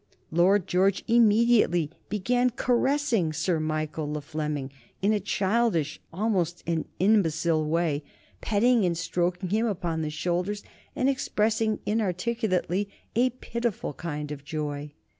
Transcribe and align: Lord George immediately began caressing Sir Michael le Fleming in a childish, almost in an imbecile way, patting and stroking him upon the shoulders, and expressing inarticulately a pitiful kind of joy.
Lord 0.31 0.65
George 0.65 1.03
immediately 1.07 1.91
began 2.09 2.49
caressing 2.49 3.33
Sir 3.33 3.59
Michael 3.59 4.11
le 4.11 4.19
Fleming 4.21 4.71
in 4.99 5.13
a 5.13 5.19
childish, 5.19 5.99
almost 6.11 6.63
in 6.65 6.73
an 6.79 6.85
imbecile 6.97 7.63
way, 7.69 8.03
patting 8.41 8.83
and 8.83 8.97
stroking 8.97 9.49
him 9.49 9.67
upon 9.67 10.01
the 10.01 10.09
shoulders, 10.09 10.63
and 10.95 11.07
expressing 11.07 11.81
inarticulately 11.85 12.89
a 13.15 13.29
pitiful 13.29 13.93
kind 13.93 14.31
of 14.31 14.43
joy. 14.43 14.91